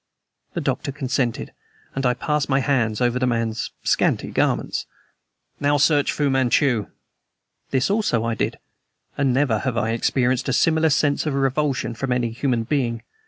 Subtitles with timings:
[0.55, 1.53] The Doctor consented;
[1.93, 4.87] and I passed my hands over the man's scanty garments.
[5.59, 6.87] "Now search Fu Manchu."
[7.69, 8.57] This also I did.
[9.15, 13.03] And never have I experienced a similar sense of revulsion from any human being.